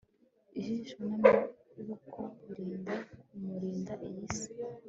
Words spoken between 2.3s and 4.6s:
birinda kumurinda iyi si